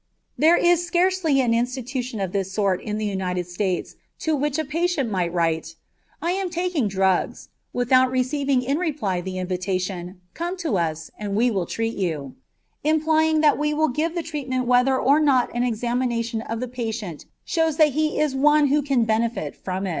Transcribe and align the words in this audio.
There 0.35 0.57
is 0.57 0.83
scarcely 0.83 1.41
an 1.41 1.53
institution 1.53 2.19
of 2.19 2.31
this 2.31 2.51
sort 2.51 2.81
in 2.81 2.97
the 2.97 3.05
United 3.05 3.45
States 3.47 3.93
to 4.21 4.35
which 4.35 4.57
a 4.57 4.65
patient 4.65 5.11
might 5.11 5.31
write, 5.31 5.75
"I 6.23 6.31
am 6.31 6.49
taking 6.49 6.87
drugs," 6.87 7.49
without 7.71 8.09
receiving 8.09 8.63
in 8.63 8.79
reply 8.79 9.21
the 9.21 9.37
invitation, 9.37 10.19
"Come 10.33 10.57
to 10.57 10.75
us, 10.75 11.11
and 11.19 11.35
we 11.35 11.51
will 11.51 11.67
treat 11.67 11.97
you," 11.97 12.33
implying 12.83 13.41
that 13.41 13.61
they 13.61 13.75
will 13.75 13.89
give 13.89 14.15
the 14.15 14.23
treatment 14.23 14.65
whether 14.65 14.97
or 14.97 15.19
not 15.19 15.53
an 15.53 15.61
examination 15.61 16.41
of 16.41 16.61
the 16.61 16.67
patient 16.67 17.25
shows 17.45 17.77
that 17.77 17.89
he 17.89 18.19
is 18.19 18.33
one 18.35 18.69
who 18.69 18.81
can 18.81 19.03
benefit 19.03 19.55
from 19.55 19.85
it. 19.85 19.89